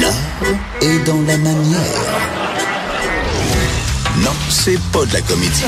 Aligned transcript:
L'art 0.00 0.14
est 0.80 1.04
dans 1.04 1.20
la 1.22 1.36
manière. 1.38 1.80
Non, 4.18 4.30
c'est 4.48 4.78
pas 4.92 5.04
de 5.04 5.12
la 5.12 5.20
comédie. 5.20 5.64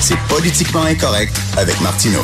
C'est 0.00 0.18
politiquement 0.28 0.82
incorrect 0.82 1.36
avec 1.56 1.80
Martineau. 1.80 2.22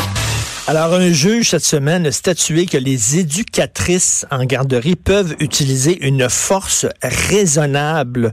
Alors, 0.66 0.94
un 0.94 1.12
juge 1.12 1.50
cette 1.50 1.64
semaine 1.64 2.06
a 2.06 2.12
statué 2.12 2.66
que 2.66 2.78
les 2.78 3.18
éducatrices 3.18 4.26
en 4.30 4.44
garderie 4.44 4.96
peuvent 4.96 5.34
utiliser 5.40 6.06
une 6.06 6.28
force 6.28 6.86
raisonnable 7.02 8.32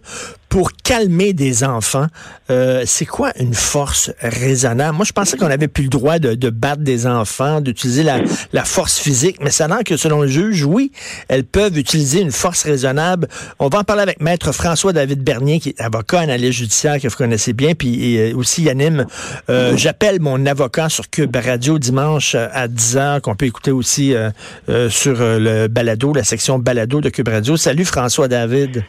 pour 0.50 0.72
calmer 0.74 1.34
des 1.34 1.64
enfants. 1.64 2.08
Euh, 2.50 2.84
c'est 2.86 3.06
quoi 3.06 3.32
une 3.40 3.54
force 3.54 4.12
raisonnable? 4.20 4.98
Moi, 4.98 5.06
je 5.06 5.14
pensais 5.14 5.38
qu'on 5.38 5.46
avait 5.46 5.68
plus 5.68 5.84
le 5.84 5.90
droit 5.90 6.18
de, 6.18 6.50
battre 6.50 6.82
des 6.82 7.06
enfants, 7.06 7.62
d'utiliser 7.62 8.04
la, 8.04 8.66
force 8.66 8.98
physique, 8.98 9.38
mais 9.42 9.52
ça 9.52 9.66
a 9.66 9.84
que 9.84 9.96
selon 9.96 10.22
le 10.22 10.28
juge, 10.28 10.64
oui, 10.64 10.92
elles 11.28 11.44
peuvent 11.44 11.78
utiliser 11.78 12.22
une 12.22 12.32
force 12.32 12.64
raisonnable. 12.64 13.28
On 13.60 13.70
va 13.70 13.80
en 13.80 13.84
parler 13.84 14.02
avec 14.02 14.20
Maître 14.20 14.52
François-David 14.52 15.24
Bernier, 15.24 15.60
qui 15.60 15.70
est 15.70 15.82
avocat 15.82 16.22
analyste 16.22 16.60
judiciaire 16.60 17.00
que 17.00 17.08
vous 17.08 17.16
connaissez 17.16 17.54
bien, 17.54 17.76
puis 17.76 18.16
et, 18.16 18.34
aussi 18.34 18.64
il 18.64 18.70
anime 18.70 19.06
euh, 19.50 19.78
J'appelle 19.78 20.20
mon 20.20 20.46
avocat 20.46 20.90
sur 20.90 21.10
Cube 21.10 21.36
Radio 21.36 21.78
dimanche 21.78 22.36
à 22.36 22.68
10h, 22.68 23.22
qu'on 23.22 23.36
peut 23.36 23.46
écouter 23.46 23.72
aussi 23.72 24.16
euh, 24.16 24.32
euh 24.70 24.90
sur 24.90 25.18
le 25.20 25.68
balado, 25.68 26.14
la 26.14 26.24
section 26.24 26.58
balado 26.58 27.00
de 27.02 27.10
Cube 27.10 27.28
Radio. 27.28 27.56
Salut 27.58 27.86
François-David. 27.86 28.84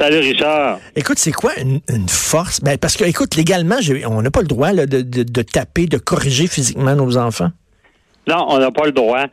Salut 0.00 0.20
Richard. 0.20 0.78
Écoute, 0.96 1.18
c'est 1.18 1.30
quoi 1.30 1.52
une, 1.58 1.80
une, 1.90 2.08
force? 2.08 2.62
Ben, 2.62 2.78
parce 2.78 2.96
que, 2.96 3.04
écoute, 3.04 3.36
légalement, 3.36 3.76
on 4.06 4.22
n'a 4.22 4.30
pas 4.30 4.40
le 4.40 4.46
droit 4.46 4.72
là, 4.72 4.86
de, 4.86 5.02
de, 5.02 5.24
de, 5.24 5.42
taper, 5.42 5.84
de 5.88 5.98
corriger 5.98 6.46
physiquement 6.46 6.96
nos 6.96 7.18
enfants. 7.18 7.50
Non, 8.26 8.46
on 8.48 8.58
n'a 8.58 8.70
pas 8.70 8.86
le 8.86 8.92
droit. 8.92 9.26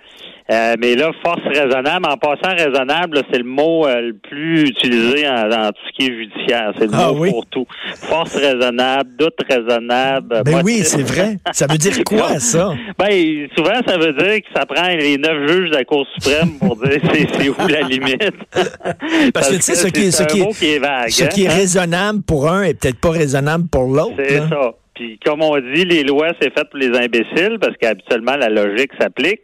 Euh, 0.49 0.75
mais 0.79 0.95
là, 0.95 1.11
force 1.23 1.41
raisonnable, 1.45 2.05
en 2.05 2.15
passant 2.15 2.55
raisonnable, 2.55 3.21
c'est 3.29 3.39
le 3.39 3.43
mot 3.43 3.85
euh, 3.85 3.99
le 3.99 4.13
plus 4.13 4.61
utilisé 4.69 5.23
dans 5.23 5.71
tout 5.71 5.81
ce 5.87 5.97
qui 5.97 6.09
est 6.09 6.15
judiciaire. 6.15 6.71
C'est 6.77 6.85
le 6.85 6.91
ah, 6.93 7.11
mot 7.11 7.19
oui? 7.19 7.31
pour 7.31 7.45
tout. 7.47 7.65
Force 7.95 8.33
raisonnable, 8.35 9.09
doute 9.19 9.35
raisonnable. 9.49 10.43
Ben 10.45 10.61
oui, 10.63 10.83
c'est 10.83 11.01
vrai. 11.01 11.35
Ça 11.51 11.67
veut 11.69 11.77
dire 11.77 12.01
quoi, 12.05 12.39
ça? 12.39 12.73
Ben, 12.97 13.47
souvent, 13.57 13.81
ça 13.85 13.97
veut 13.97 14.13
dire 14.13 14.37
que 14.37 14.47
ça 14.55 14.65
prend 14.65 14.87
les 14.87 15.17
neuf 15.17 15.49
juges 15.49 15.69
de 15.69 15.75
la 15.75 15.83
Cour 15.83 16.07
suprême 16.17 16.57
pour 16.59 16.77
dire 16.77 17.01
c'est 17.11 17.49
où 17.49 17.67
la 17.67 17.81
limite. 17.81 18.31
Parce, 18.51 18.69
Parce 19.33 19.49
que, 19.49 19.55
tu 19.55 19.61
sais, 19.61 19.75
ce, 19.75 19.87
qui, 19.87 20.11
ce, 20.13 20.23
qui, 20.23 20.47
qui 20.47 20.75
est, 20.75 20.79
vague, 20.79 21.09
ce 21.09 21.25
hein? 21.25 21.27
qui 21.27 21.43
est 21.43 21.49
raisonnable 21.49 22.21
pour 22.21 22.49
un 22.49 22.63
est 22.63 22.73
peut-être 22.73 23.01
pas 23.01 23.11
raisonnable 23.11 23.67
pour 23.69 23.83
l'autre. 23.83 24.15
C'est 24.17 24.47
ça. 24.47 24.71
Puis, 24.97 25.19
comme 25.23 25.43
on 25.43 25.57
dit, 25.59 25.85
les 25.85 26.03
lois, 26.03 26.29
c'est 26.41 26.51
fait 26.57 26.67
pour 26.69 26.79
les 26.79 26.97
imbéciles 26.97 27.57
parce 27.61 27.75
qu'habituellement, 27.77 28.35
la 28.35 28.49
logique 28.49 28.91
s'applique. 28.99 29.41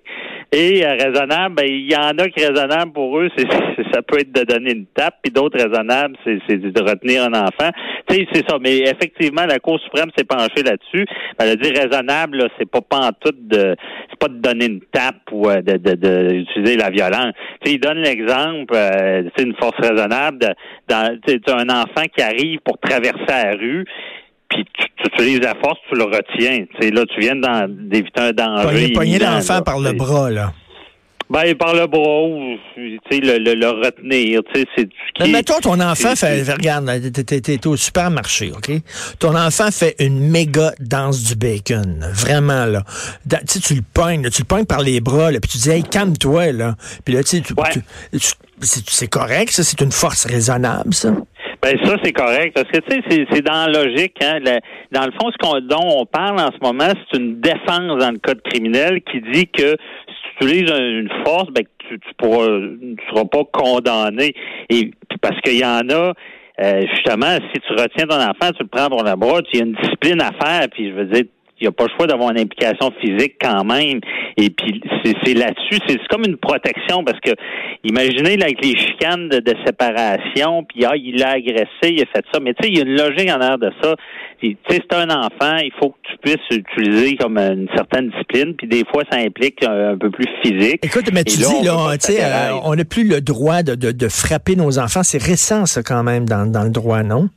Et 0.56 0.86
euh, 0.86 0.92
raisonnable, 0.92 1.56
ben, 1.56 1.66
il 1.66 1.92
y 1.92 1.96
en 1.96 2.16
a 2.20 2.30
qui 2.30 2.46
raisonnable 2.46 2.94
pour 2.94 3.18
eux, 3.18 3.28
c'est, 3.36 3.48
ça 3.92 4.04
peut 4.04 4.20
être 4.20 4.32
de 4.32 4.44
donner 4.44 4.74
une 4.74 4.86
tape, 4.86 5.16
puis 5.24 5.34
d'autres 5.34 5.58
raisonnables, 5.58 6.16
c'est, 6.24 6.38
c'est 6.48 6.58
de 6.58 6.82
retenir 6.82 7.24
un 7.24 7.34
enfant. 7.34 7.72
Tu 8.08 8.16
sais, 8.16 8.28
c'est 8.32 8.48
ça. 8.48 8.58
Mais 8.62 8.78
effectivement, 8.82 9.48
la 9.48 9.58
Cour 9.58 9.80
suprême 9.80 10.12
s'est 10.16 10.26
penchée 10.26 10.62
là-dessus. 10.64 11.08
Elle 11.40 11.50
a 11.50 11.56
dit 11.56 11.72
raisonnable, 11.72 12.48
c'est 12.60 12.70
pas 12.70 12.82
pantoute 12.82 13.48
de, 13.48 13.76
c'est 14.12 14.20
pas 14.20 14.28
de 14.28 14.40
donner 14.40 14.66
une 14.66 14.82
tape 14.92 15.32
ou 15.32 15.50
euh, 15.50 15.64
de, 15.64 15.78
de, 15.78 15.96
de, 15.96 16.78
la 16.78 16.92
violence. 16.92 17.34
Tu 17.62 17.72
sais, 17.72 17.76
il 17.78 17.80
donne 17.80 18.04
l'exemple, 18.04 18.76
euh, 18.76 19.24
c'est 19.36 19.46
une 19.46 19.56
force 19.56 19.80
raisonnable 19.80 20.38
de, 20.38 20.50
dans, 20.88 21.18
un 21.48 21.70
enfant 21.70 22.06
qui 22.16 22.22
arrive 22.22 22.60
pour 22.64 22.78
traverser 22.78 23.26
la 23.28 23.52
rue 23.54 23.86
puis 24.54 24.66
tu, 24.74 24.86
tu, 24.98 25.08
utilises 25.08 25.42
la 25.42 25.56
force, 25.56 25.80
tu 25.90 25.96
le 25.96 26.04
retiens. 26.04 26.66
sais, 26.80 26.92
là, 26.92 27.04
tu 27.06 27.20
viens 27.20 27.36
d'éviter 27.68 28.22
un 28.22 28.32
danger. 28.32 28.94
Pogner, 28.94 29.20
l'enfant 29.20 29.62
par 29.62 29.80
le 29.80 29.94
bras, 29.94 30.30
là. 30.30 30.54
Ben, 31.30 31.56
par 31.56 31.74
le 31.74 31.88
bras 31.88 32.28
ou 32.28 32.58
le, 32.78 33.38
le, 33.40 33.54
le 33.56 33.70
retenir. 33.70 34.42
C'est 34.54 34.68
ce 34.78 34.84
qui. 34.84 34.92
Mais 35.22 35.28
mettons, 35.30 35.60
ton 35.60 35.80
enfant 35.80 36.16
fait. 36.16 36.44
Regarde, 36.44 36.92
t'es, 37.26 37.66
au 37.66 37.76
supermarché, 37.76 38.52
OK? 38.52 38.72
Ton 39.20 39.36
enfant 39.36 39.72
fait 39.72 39.96
une 40.00 40.30
méga 40.30 40.74
danse 40.80 41.24
du 41.24 41.36
bacon. 41.36 42.06
Vraiment, 42.14 42.66
là. 42.66 42.84
Tu 43.48 43.60
tu 43.62 43.74
le 43.74 43.82
pognes, 43.82 44.30
tu 44.30 44.42
le 44.42 44.48
pognes 44.48 44.66
par 44.66 44.82
les 44.82 45.00
bras, 45.00 45.32
là, 45.32 45.40
puis 45.40 45.50
tu 45.50 45.58
dis, 45.58 45.70
hey, 45.72 45.84
calme-toi, 45.84 46.52
là. 46.52 46.76
Puis 47.04 47.16
là, 47.16 47.24
tu 47.24 47.38
sais, 47.38 47.44
ouais. 47.58 48.20
c'est 48.62 49.08
correct, 49.08 49.52
ça, 49.52 49.64
c'est 49.64 49.82
une 49.82 49.92
force 49.92 50.26
raisonnable, 50.26 50.94
ça. 50.94 51.16
Ben 51.64 51.78
ça 51.86 51.96
c'est 52.04 52.12
correct 52.12 52.54
parce 52.54 52.68
que 52.68 52.80
tu 52.80 53.02
sais 53.10 53.26
c'est 53.32 53.42
dans 53.42 53.72
la 53.72 53.86
logique 53.86 54.18
hein, 54.22 54.40
dans 54.92 55.06
le 55.06 55.14
fond 55.14 55.32
ce 55.32 55.38
qu'on 55.38 55.62
dont 55.62 56.02
on 56.02 56.06
parle 56.06 56.38
en 56.38 56.52
ce 56.52 56.60
moment 56.62 56.90
c'est 56.90 57.18
une 57.18 57.40
défense 57.40 58.00
dans 58.02 58.12
le 58.12 58.18
code 58.18 58.42
criminel 58.42 59.02
qui 59.02 59.22
dit 59.32 59.48
que 59.48 59.70
si 59.70 60.14
tu 60.40 60.46
utilises 60.46 60.70
une 60.70 61.10
force 61.26 61.48
ben 61.52 61.64
tu 61.88 61.98
tu 62.02 62.14
pourras 62.18 62.48
tu 62.48 62.98
seras 63.10 63.24
pas 63.24 63.46
condamné. 63.54 64.34
Et 64.70 64.92
parce 65.22 65.40
qu'il 65.40 65.58
y 65.58 65.64
en 65.64 65.88
a 65.90 66.12
euh, 66.60 66.82
justement 66.96 67.38
si 67.54 67.62
tu 67.62 67.72
retiens 67.72 68.08
ton 68.08 68.20
enfant 68.20 68.52
tu 68.58 68.64
le 68.64 68.68
prends 68.68 68.90
pour 68.90 69.04
la 69.06 69.16
bras 69.16 69.42
tu 69.44 69.60
y 69.60 69.62
a 69.62 69.64
une 69.64 69.76
discipline 69.82 70.22
à 70.22 70.32
faire 70.46 70.68
puis 70.70 70.90
je 70.90 70.96
veux 70.96 71.06
dire 71.06 71.24
il 71.64 71.68
n'y 71.68 71.70
a 71.70 71.72
pas 71.72 71.86
le 71.86 71.92
choix 71.96 72.08
d'avoir 72.08 72.32
une 72.32 72.40
implication 72.40 72.92
physique 73.00 73.36
quand 73.42 73.64
même. 73.64 74.02
Et 74.36 74.50
puis 74.50 74.82
c'est 75.24 75.34
là-dessus, 75.34 75.80
c'est 75.88 75.98
comme 76.10 76.24
une 76.28 76.36
protection 76.36 77.06
parce 77.06 77.20
que 77.22 77.32
imaginez 77.86 78.36
là, 78.36 78.46
avec 78.46 78.64
les 78.64 78.78
chicanes 78.78 79.30
de, 79.30 79.40
de 79.40 79.54
séparation, 79.66 80.66
puis 80.66 80.84
ah, 80.86 80.92
il 80.96 81.24
a 81.24 81.32
agressé, 81.32 81.94
il 81.94 82.02
a 82.02 82.06
fait 82.14 82.26
ça. 82.34 82.40
Mais 82.42 82.54
tu 82.54 82.64
sais, 82.64 82.70
il 82.70 82.78
y 82.78 82.82
a 82.82 82.84
une 82.84 82.98
logique 82.98 83.30
en 83.30 83.40
arrière 83.40 83.58
de 83.58 83.72
ça. 83.82 83.96
Tu 84.42 84.58
sais, 84.70 84.82
c'est 84.82 84.98
un 84.98 85.10
enfant, 85.10 85.56
il 85.64 85.72
faut 85.80 85.92
que 85.92 85.98
tu 86.04 86.18
puisses 86.18 86.60
utiliser 86.60 87.16
comme 87.16 87.38
une 87.38 87.70
certaine 87.74 88.10
discipline, 88.10 88.56
puis 88.56 88.68
des 88.68 88.84
fois 88.92 89.04
ça 89.10 89.20
implique 89.20 89.64
un, 89.64 89.94
un 89.94 89.98
peu 89.98 90.12
plus 90.12 90.28
physique. 90.44 90.84
Écoute, 90.84 91.10
mais 91.14 91.24
tu 91.24 91.40
là, 91.40 91.48
dis 91.48 91.66
là, 91.66 91.98
tu 91.98 92.14
sais, 92.14 92.24
euh, 92.24 92.60
on 92.66 92.76
n'a 92.76 92.84
plus 92.84 93.08
le 93.08 93.22
droit 93.22 93.64
de, 93.64 93.76
de, 93.76 93.94
de 93.94 94.08
frapper 94.10 94.58
nos 94.58 94.80
enfants. 94.80 95.04
C'est 95.04 95.24
récent 95.24 95.66
ça 95.66 95.82
quand 95.82 96.04
même 96.04 96.28
dans, 96.28 96.46
dans 96.46 96.64
le 96.64 96.72
droit, 96.72 97.04
non? 97.04 97.30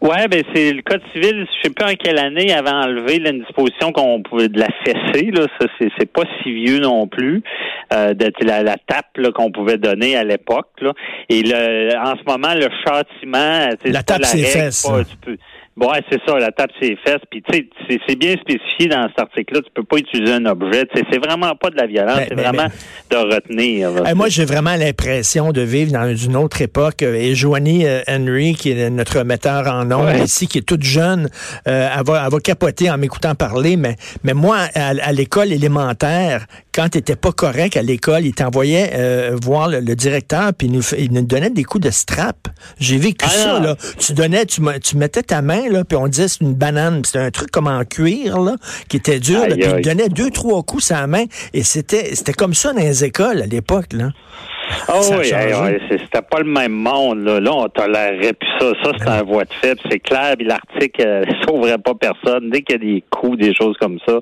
Ouais, 0.00 0.28
ben 0.28 0.42
c'est 0.54 0.72
le 0.72 0.82
code 0.82 1.00
civil. 1.12 1.46
Je 1.46 1.68
sais 1.68 1.74
pas 1.74 1.90
en 1.90 1.94
quelle 1.94 2.18
année 2.18 2.52
avait 2.52 2.70
enlevé 2.70 3.18
là, 3.18 3.30
une 3.30 3.40
disposition 3.40 3.92
qu'on 3.92 4.22
pouvait 4.22 4.48
de 4.48 4.60
la 4.60 4.68
fesser. 4.84 5.30
Là, 5.30 5.46
ça 5.58 5.66
c'est, 5.78 5.88
c'est 5.98 6.12
pas 6.12 6.24
si 6.42 6.52
vieux 6.52 6.78
non 6.78 7.06
plus. 7.06 7.42
Euh, 7.92 8.14
de 8.14 8.30
la, 8.42 8.62
la 8.62 8.76
tape 8.86 9.16
là, 9.16 9.30
qu'on 9.32 9.50
pouvait 9.50 9.78
donner 9.78 10.16
à 10.16 10.24
l'époque. 10.24 10.68
Là. 10.80 10.92
Et 11.28 11.42
le, 11.42 11.96
en 11.96 12.14
ce 12.16 12.24
moment, 12.26 12.52
le 12.54 12.68
châtiment, 12.84 13.68
la 13.84 14.02
tape 14.02 14.20
la 14.20 14.26
ses 14.26 14.42
fesses. 14.42 14.86
Pas, 14.86 15.04
tu 15.04 15.16
peux, 15.16 15.36
Bon, 15.76 15.90
ouais, 15.92 16.00
c'est 16.10 16.20
ça, 16.26 16.38
la 16.38 16.50
tape 16.52 16.70
ses 16.80 16.96
fesses. 17.04 17.20
Puis 17.30 17.42
tu 17.42 17.58
sais, 17.58 17.98
c'est 18.08 18.16
bien 18.16 18.34
spécifié 18.40 18.88
dans 18.88 19.06
cet 19.08 19.18
article-là. 19.20 19.60
Tu 19.60 19.70
peux 19.74 19.84
pas 19.84 19.98
utiliser 19.98 20.32
un 20.32 20.46
objet. 20.46 20.84
C'est 20.94 21.18
vraiment 21.18 21.54
pas 21.54 21.68
de 21.68 21.76
la 21.76 21.86
violence. 21.86 22.16
Ben, 22.16 22.26
c'est 22.30 22.34
ben, 22.34 22.42
vraiment 22.50 22.68
de 23.10 23.16
retenir. 23.16 23.90
Là, 23.90 24.14
moi, 24.14 24.28
j'ai 24.28 24.46
vraiment 24.46 24.74
l'impression 24.76 25.52
de 25.52 25.60
vivre 25.60 25.92
dans 25.92 26.14
une 26.16 26.34
autre 26.36 26.62
époque. 26.62 27.02
Et 27.02 27.34
Joanie 27.34 27.86
euh, 27.86 28.00
Henry, 28.08 28.54
qui 28.54 28.70
est 28.70 28.88
notre 28.88 29.22
metteur 29.22 29.66
en 29.66 29.84
nom 29.84 30.04
Ouais. 30.06 30.22
ici, 30.24 30.46
qui 30.46 30.58
est 30.58 30.62
toute 30.66 30.82
jeune, 30.82 31.28
euh, 31.68 31.88
elle, 31.98 32.04
va, 32.06 32.22
elle 32.24 32.32
va 32.32 32.40
capoter 32.40 32.90
en 32.90 32.96
m'écoutant 32.96 33.34
parler. 33.34 33.76
Mais, 33.76 33.96
mais 34.24 34.32
moi, 34.34 34.58
à, 34.74 34.88
à 35.02 35.12
l'école 35.12 35.52
élémentaire, 35.52 36.46
quand 36.74 36.88
t'étais 36.90 37.16
pas 37.16 37.32
correct 37.32 37.76
à 37.76 37.82
l'école, 37.82 38.24
il 38.24 38.34
t'envoyait 38.34 38.90
euh, 38.94 39.36
voir 39.42 39.68
le, 39.68 39.80
le 39.80 39.94
directeur, 39.94 40.52
puis 40.56 40.68
il 40.68 40.72
nous, 40.72 40.82
il 40.98 41.12
nous 41.12 41.22
donnait 41.22 41.50
des 41.50 41.64
coups 41.64 41.84
de 41.84 41.90
strap. 41.90 42.48
J'ai 42.78 42.96
vécu 42.98 43.24
Ah, 43.26 43.28
ça. 43.30 43.60
Là. 43.60 43.76
Tu 43.98 44.12
donnais, 44.14 44.46
tu, 44.46 44.60
tu 44.82 44.96
mettais 44.96 45.22
ta 45.22 45.42
main 45.42 45.65
là, 45.68 45.84
puis 45.84 45.96
on 45.96 46.08
disait 46.08 46.28
c'est 46.28 46.40
une 46.40 46.54
banane, 46.54 47.02
puis 47.02 47.10
c'était 47.12 47.24
un 47.24 47.30
truc 47.30 47.50
comme 47.50 47.66
en 47.66 47.84
cuir 47.84 48.40
là, 48.40 48.56
qui 48.88 48.96
était 48.96 49.20
dur. 49.20 49.40
là, 49.40 49.54
Aïe, 49.54 49.58
puis 49.60 49.72
il 49.78 49.82
donnait 49.82 50.08
deux 50.08 50.30
trois 50.30 50.62
coups 50.62 50.90
à 50.90 51.00
la 51.00 51.06
main, 51.06 51.24
et 51.52 51.62
c'était 51.62 52.14
c'était 52.14 52.32
comme 52.32 52.54
ça 52.54 52.72
dans 52.72 52.80
les 52.80 53.04
écoles 53.04 53.42
à 53.42 53.46
l'époque 53.46 53.92
là. 53.92 54.10
Oh 54.88 55.02
Ça 55.02 55.18
oui, 55.18 55.26
hey, 55.32 55.52
ouais, 55.54 55.80
c'était 55.90 56.22
pas 56.28 56.38
le 56.40 56.50
même 56.50 56.72
monde. 56.72 57.24
Là, 57.24 57.40
là 57.40 57.50
on 57.52 57.68
tolérerait 57.68 58.32
plus 58.32 58.48
ça. 58.60 58.72
Ça, 58.82 58.90
c'est 58.98 59.08
un 59.08 59.22
voie 59.22 59.44
de 59.44 59.52
fait. 59.52 59.78
C'est 59.90 59.98
clair, 60.00 60.34
puis 60.36 60.46
l'article 60.46 61.02
euh, 61.06 61.22
sauverait 61.48 61.78
pas 61.78 61.94
personne. 61.94 62.50
Dès 62.50 62.62
qu'il 62.62 62.76
y 62.82 62.90
a 62.90 62.94
des 62.94 63.04
coups, 63.10 63.38
des 63.38 63.54
choses 63.54 63.76
comme 63.80 63.98
ça. 64.06 64.18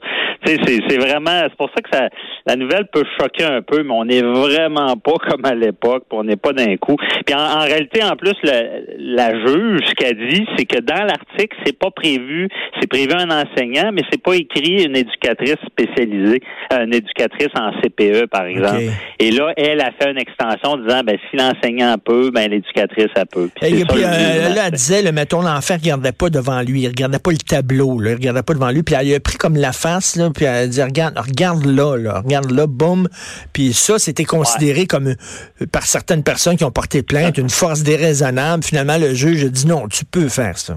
C'est 0.46 0.98
vraiment. 0.98 1.42
C'est 1.44 1.56
pour 1.56 1.70
ça 1.74 1.80
que 1.82 1.88
ça, 1.92 2.08
la 2.46 2.56
nouvelle 2.56 2.86
peut 2.92 3.04
choquer 3.18 3.44
un 3.44 3.62
peu, 3.62 3.82
mais 3.82 3.92
on 3.92 4.04
n'est 4.04 4.22
vraiment 4.22 4.96
pas 4.96 5.14
comme 5.28 5.44
à 5.44 5.54
l'époque, 5.54 6.04
on 6.10 6.24
n'est 6.24 6.36
pas 6.36 6.52
d'un 6.52 6.76
coup. 6.76 6.96
Puis 7.24 7.34
en, 7.34 7.40
en 7.40 7.60
réalité, 7.60 8.02
en 8.02 8.16
plus, 8.16 8.34
le- 8.42 8.84
la 8.98 9.30
juge, 9.46 9.80
ce 9.86 9.94
qu'elle 9.94 10.28
dit, 10.28 10.46
c'est 10.56 10.64
que 10.66 10.80
dans 10.80 11.04
l'article, 11.04 11.56
c'est 11.64 11.78
pas 11.78 11.90
prévu, 11.90 12.48
c'est 12.80 12.88
prévu 12.88 13.12
un 13.12 13.30
enseignant, 13.30 13.90
mais 13.92 14.02
c'est 14.10 14.22
pas 14.22 14.34
écrit 14.36 14.84
une 14.84 14.96
éducatrice 14.96 15.56
spécialisée, 15.66 16.40
euh, 16.72 16.84
une 16.84 16.94
éducatrice 16.94 17.48
en 17.58 17.70
CPE, 17.80 18.26
par 18.26 18.44
exemple. 18.46 18.82
Et 19.18 19.30
là, 19.30 19.52
elle 19.56 19.80
a 19.80 19.90
fait 19.98 20.10
une 20.10 20.18
extension 20.34 20.70
en 20.70 20.76
disant, 20.78 21.02
ben, 21.04 21.18
si 21.30 21.36
l'enseignant 21.36 21.96
peut, 21.98 22.30
ben, 22.32 22.50
l'éducatrice, 22.50 23.08
elle 23.14 23.26
peut. 23.26 23.50
Puis 23.54 23.80
Et 23.80 23.84
puis 23.84 24.02
ça, 24.02 24.08
euh, 24.08 24.54
là, 24.54 24.62
elle 24.66 24.72
disait, 24.72 25.02
le, 25.02 25.12
mettons, 25.12 25.42
l'enfant 25.42 25.74
regardait 25.74 26.12
pas 26.12 26.30
devant 26.30 26.60
lui, 26.62 26.82
il 26.82 26.88
regardait 26.88 27.18
pas 27.18 27.30
le 27.30 27.38
tableau, 27.38 28.00
là, 28.00 28.10
il 28.10 28.14
regardait 28.14 28.42
pas 28.42 28.54
devant 28.54 28.70
lui, 28.70 28.82
puis 28.82 28.94
elle 28.98 29.14
a 29.14 29.20
pris 29.20 29.36
comme 29.36 29.56
la 29.56 29.72
face, 29.72 30.16
là, 30.16 30.30
puis 30.34 30.44
elle 30.44 30.54
a 30.54 30.66
dit, 30.66 30.82
regarde, 30.82 31.18
regarde 31.18 31.64
là, 31.64 31.96
là, 31.96 32.20
regarde 32.20 32.50
là, 32.50 32.66
boum. 32.66 33.08
Puis 33.52 33.72
ça, 33.72 33.98
c'était 33.98 34.24
considéré 34.24 34.86
comme, 34.86 35.08
euh, 35.08 35.66
par 35.70 35.82
certaines 35.84 36.22
personnes 36.22 36.56
qui 36.56 36.64
ont 36.64 36.70
porté 36.70 37.02
plainte, 37.02 37.38
une 37.38 37.50
force 37.50 37.82
déraisonnable. 37.82 38.62
Finalement, 38.64 38.98
le 38.98 39.14
juge 39.14 39.44
a 39.44 39.48
dit, 39.48 39.66
non, 39.66 39.88
tu 39.88 40.04
peux 40.04 40.28
faire 40.28 40.58
ça. 40.58 40.76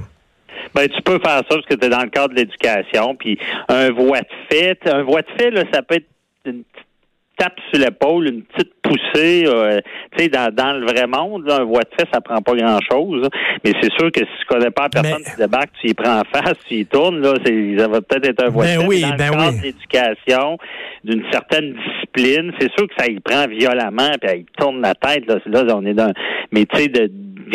Ben, 0.73 0.87
tu 0.89 1.01
peux 1.01 1.19
faire 1.19 1.37
ça 1.37 1.43
parce 1.49 1.65
que 1.65 1.73
tu 1.73 1.85
es 1.85 1.89
dans 1.89 2.03
le 2.03 2.09
cadre 2.09 2.33
de 2.33 2.39
l'éducation. 2.39 3.15
Puis 3.15 3.39
un 3.69 3.91
voie 3.91 4.21
de 4.21 4.27
fait, 4.49 4.79
un 4.85 5.03
voie 5.03 5.21
de 5.21 5.27
fait, 5.37 5.49
là, 5.49 5.63
ça 5.73 5.81
peut 5.81 5.95
être 5.95 6.07
une 6.45 6.63
petite 6.63 6.86
tape 7.37 7.57
sur 7.71 7.81
l'épaule, 7.81 8.27
une 8.27 8.43
petite 8.43 8.73
poussé. 8.81 9.45
Euh, 9.45 9.79
tu 10.15 10.23
sais, 10.23 10.29
dans, 10.29 10.53
dans, 10.53 10.73
le 10.73 10.85
vrai 10.85 11.07
monde, 11.07 11.45
là, 11.45 11.61
un 11.61 11.63
voie 11.63 11.81
de 11.81 11.89
fait, 11.97 12.07
ça 12.11 12.21
prend 12.21 12.41
pas 12.41 12.55
grand-chose. 12.55 13.27
Mais 13.63 13.71
c'est 13.81 13.91
sûr 13.93 14.11
que 14.11 14.19
si 14.19 14.31
tu 14.39 14.45
connais 14.47 14.71
pas 14.71 14.83
la 14.93 15.01
personne, 15.01 15.23
tu 15.23 15.37
débarques, 15.37 15.71
tu 15.81 15.89
y 15.89 15.93
prends 15.93 16.19
en 16.19 16.23
face, 16.23 16.57
tu 16.67 16.75
y 16.75 16.85
tournes, 16.85 17.21
là, 17.21 17.33
ça 17.43 17.87
va 17.87 18.01
peut-être 18.01 18.29
être 18.29 18.43
un 18.43 18.49
voie 18.49 18.65
ben 18.65 18.77
de 18.77 18.81
fait. 18.81 18.87
Oui, 18.87 19.01
dans 19.01 19.15
ben 19.15 19.25
le 19.27 19.31
cadre 19.31 19.49
oui. 19.49 19.59
de 19.59 19.63
l'éducation, 19.63 20.57
d'une 21.03 21.23
certaine 21.31 21.73
discipline, 21.73 22.51
c'est 22.59 22.71
sûr 22.77 22.87
que 22.87 22.93
ça 22.97 23.07
y 23.07 23.19
prend 23.19 23.47
violemment, 23.47 24.11
puis 24.21 24.31
il 24.39 24.45
tourne 24.57 24.81
la 24.81 24.95
tête. 24.95 25.25
Là, 25.27 25.37
là 25.45 25.75
on 25.75 25.85
est 25.85 25.93
dans... 25.93 26.11
Mais 26.51 26.65
tu 26.65 26.77
sais, 26.77 26.87
de 26.87 27.11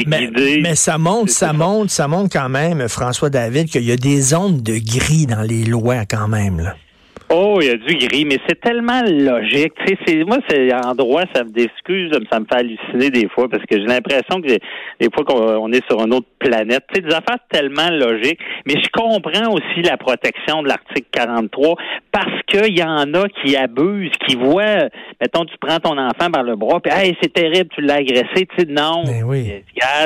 mais, 0.07 0.31
mais, 0.63 0.75
ça 0.75 0.99
montre, 0.99 1.31
ça 1.31 1.53
montre, 1.53 1.91
ça 1.91 2.09
montre 2.09 2.31
quand 2.33 2.49
même, 2.49 2.89
François 2.89 3.31
David, 3.31 3.69
qu'il 3.69 3.85
y 3.85 3.93
a 3.93 3.97
des 3.97 4.21
zones 4.21 4.63
de 4.63 4.73
gris 4.73 5.27
dans 5.27 5.43
les 5.43 5.65
lois 5.65 6.05
quand 6.09 6.29
même. 6.29 6.61
Là. 6.61 6.75
Oh, 7.35 7.59
il 7.63 7.67
y 7.67 7.71
a 7.71 7.77
du 7.77 7.95
gris, 7.97 8.27
mais 8.27 8.37
c'est 8.47 8.61
tellement 8.61 9.01
logique. 9.03 9.73
Tu 9.87 9.97
sais, 10.07 10.23
moi, 10.25 10.37
c'est 10.51 10.71
en 10.75 10.95
droit, 10.95 11.23
ça 11.35 11.45
me 11.45 11.49
d'excuse, 11.49 12.11
ça 12.31 12.39
me 12.39 12.45
fait 12.45 12.59
halluciner 12.59 13.09
des 13.09 13.27
fois 13.29 13.49
parce 13.49 13.65
que 13.65 13.79
j'ai 13.79 13.87
l'impression 13.87 14.43
que 14.43 14.49
des 14.49 15.09
fois 15.15 15.25
qu'on 15.25 15.73
est 15.73 15.83
sur 15.89 16.05
une 16.05 16.13
autre 16.13 16.27
planète. 16.39 16.85
Tu 16.93 17.01
sais, 17.01 17.09
des 17.09 17.15
affaires 17.15 17.39
tellement 17.51 17.89
logiques. 17.91 18.39
Mais 18.67 18.75
je 18.75 18.89
comprends 18.93 19.51
aussi 19.51 19.81
la 19.83 19.97
protection 19.97 20.63
de 20.63 20.69
l'article 20.69 21.09
43 21.11 21.77
parce 22.11 22.43
qu'il 22.49 22.79
y 22.79 22.83
en 22.83 23.15
a 23.15 23.27
qui 23.29 23.57
abusent, 23.57 24.13
qui 24.29 24.37
voient, 24.37 24.89
mettons, 25.19 25.47
tu 25.47 25.57
prends 25.59 25.79
ton 25.79 25.97
enfant 25.97 26.31
par 26.31 26.43
le 26.43 26.57
bras, 26.57 26.81
puis 26.81 26.93
hey, 26.95 27.17
c'est 27.23 27.33
terrible, 27.33 27.71
tu 27.75 27.81
l'as 27.81 27.95
agressé. 27.95 28.47
Tu 28.47 28.57
sais, 28.59 28.67
non. 28.69 29.05
Mais 29.07 29.23
oui. 29.23 29.53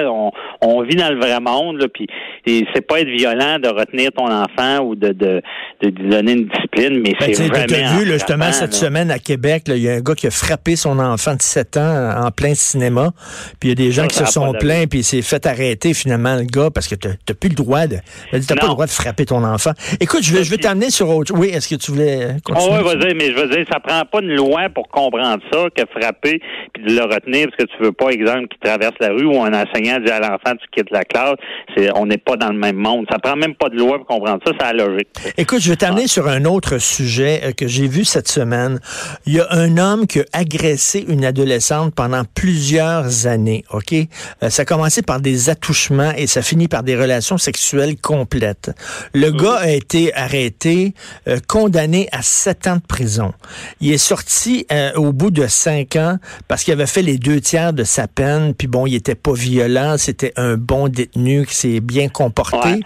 on, 0.05 0.31
on 0.63 0.83
vit 0.83 0.95
dans 0.95 1.13
le 1.13 1.19
vrai 1.19 1.41
monde, 1.41 1.81
là, 1.81 1.89
puis 1.93 2.07
c'est 2.47 2.87
pas 2.87 3.01
être 3.01 3.09
violent 3.09 3.59
de 3.59 3.69
retenir 3.69 4.13
ton 4.13 4.31
enfant 4.31 4.85
ou 4.85 4.95
de, 4.95 5.09
de, 5.09 5.43
de 5.83 5.89
lui 5.89 6.09
donner 6.09 6.33
une 6.33 6.47
discipline, 6.47 7.03
mais 7.05 7.16
ben, 7.21 7.35
c'est 7.35 7.49
vraiment... 7.49 7.67
Tu 7.67 7.75
as 7.75 7.99
vu, 7.99 8.05
là, 8.05 8.15
justement, 8.15 8.53
cette 8.53 8.73
là. 8.73 8.79
semaine 8.79 9.11
à 9.11 9.19
Québec, 9.19 9.65
il 9.69 9.79
y 9.79 9.89
a 9.89 9.95
un 9.95 10.01
gars 10.01 10.15
qui 10.15 10.27
a 10.27 10.31
frappé 10.31 10.77
son 10.77 10.99
enfant 10.99 11.35
de 11.35 11.43
7 11.43 11.77
ans 11.77 12.27
en 12.27 12.31
plein 12.31 12.55
cinéma, 12.55 13.13
puis 13.61 13.69
il 13.69 13.69
y 13.71 13.73
a 13.73 13.75
des 13.75 13.93
gens 13.93 14.07
qui 14.07 14.17
se 14.17 14.27
sont 14.27 14.53
plaints, 14.53 14.87
puis 14.89 15.01
il 15.01 15.05
s'est 15.05 15.23
fait 15.23 15.47
arrêter 15.47 15.95
finalement 15.95 16.37
le 16.37 16.45
gars 16.45 16.71
parce 16.71 16.89
que 16.89 16.95
tu 16.95 17.09
n'as 17.09 17.35
plus 17.35 17.49
le 17.49 17.55
droit 17.55 17.87
de... 17.87 17.97
T'as 18.31 18.55
pas 18.57 18.67
le 18.67 18.73
droit 18.73 18.87
de 18.87 18.91
frapper 18.91 19.27
ton 19.27 19.43
enfant. 19.45 19.73
Écoute, 20.01 20.23
je 20.23 20.33
vais, 20.33 20.45
je 20.45 20.51
vais 20.51 20.59
t'amener 20.59 20.91
sur 20.91 21.09
autre... 21.09 21.33
Oui, 21.37 21.49
est-ce 21.49 21.69
que 21.69 21.75
tu 21.77 21.93
voulais 21.93 22.37
continuer? 22.45 22.69
Oh, 22.71 22.89
oui, 22.89 22.97
vas-y, 22.97 23.15
mais 23.15 23.33
je 23.33 23.41
veux 23.41 23.49
dire, 23.49 23.65
ça 23.71 23.81
prend 23.81 24.03
pas 24.05 24.21
une 24.21 24.35
loi 24.35 24.69
pour 24.75 24.89
comprendre 24.89 25.43
ça, 25.53 25.67
que 25.75 25.83
frapper 25.99 26.41
puis 26.75 26.83
de 26.85 26.93
le 26.93 27.03
retenir 27.03 27.49
parce 27.49 27.65
que 27.65 27.77
tu 27.77 27.83
veux 27.83 27.93
pas, 27.93 28.11
exemple, 28.11 28.49
qu'il 28.49 28.59
traverse 28.61 28.95
la 29.01 29.09
rue 29.09 29.25
ou 29.25 29.43
un 29.43 29.53
enseignant 29.53 29.99
dit 30.01 30.11
à 30.11 30.21
l'enfant 30.21 30.57
tu 30.61 30.67
quittes 30.73 30.91
la 30.91 31.05
classe. 31.05 31.37
C'est, 31.77 31.91
on 31.97 32.07
n'est 32.07 32.19
pas 32.19 32.37
dans 32.37 32.51
le 32.51 32.59
même 32.59 32.77
monde. 32.77 33.07
Ça 33.11 33.19
prend 33.19 33.37
même 33.37 33.55
pas 33.55 33.69
de 33.69 33.77
loi 33.77 33.99
pour 33.99 34.07
comprendre 34.07 34.41
ça, 34.47 34.53
c'est 34.59 34.73
la 34.73 34.85
logique. 34.85 35.09
Écoute, 35.39 35.61
je 35.61 35.71
vais 35.71 35.77
t'amener 35.77 36.05
ah. 36.05 36.09
sur 36.09 36.29
un 36.29 36.45
autre 36.45 36.79
sujet 36.79 37.06
euh, 37.45 37.53
que 37.53 37.67
j'ai 37.67 37.89
vu 37.89 38.05
cette 38.05 38.29
semaine. 38.29 38.81
Il 39.27 39.35
y 39.35 39.41
a 39.41 39.47
un 39.51 39.79
homme 39.79 40.07
qui 40.07 40.21
a 40.21 40.25
agressé 40.33 41.05
une 41.09 41.25
adolescente 41.25 41.95
pendant 41.95 42.25
plusieurs 42.35 43.27
années, 43.27 43.65
OK? 43.73 43.93
Euh, 43.93 44.51
ça 44.51 44.63
a 44.63 44.65
commencé 44.65 45.03
par 45.03 45.21
des 45.21 45.51
attouchements 45.51 46.13
et 46.17 46.27
ça 46.27 46.43
finit 46.43 46.69
par 46.69 46.83
des 46.83 46.97
relations 46.97 47.39
sexuelles 47.39 47.97
complètes. 47.97 48.71
Le 49.13 49.31
gars 49.31 49.57
a 49.57 49.71
été 49.71 50.15
arrêté, 50.15 50.95
euh, 51.29 51.39
condamné 51.47 52.09
à 52.13 52.23
sept 52.23 52.67
ans 52.67 52.77
de 52.77 52.87
prison. 52.87 53.33
Il 53.81 53.93
est 53.93 53.99
sorti 53.99 54.67
euh, 54.73 54.93
au 54.95 55.13
bout 55.13 55.31
de 55.31 55.47
cinq 55.47 55.97
ans 55.97 56.19
parce 56.49 56.65
qu'il 56.65 56.73
avait 56.73 56.87
fait 56.87 57.03
les 57.03 57.19
deux 57.19 57.41
tiers 57.41 57.73
de 57.73 57.85
sa 57.85 58.09
peine, 58.09 58.55
puis 58.55 58.69
bon, 58.69 58.87
il 58.87 58.95
était 58.95 59.15
pas 59.15 59.33
violent, 59.33 59.97
c'était 59.99 60.33
un 60.37 60.57
bon 60.57 60.89
détenu 60.89 61.47
qui 61.47 61.55
s'est 61.55 61.81
bien 61.81 62.09
comporté. 62.09 62.57
Ouais. 62.69 62.81